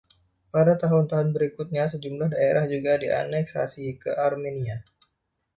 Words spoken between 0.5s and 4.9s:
Pada tahun-tahun berikutnya, sejumlah daerah juga dianeksasi ke Armenia.